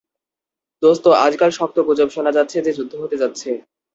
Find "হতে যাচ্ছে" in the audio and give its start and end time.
3.03-3.49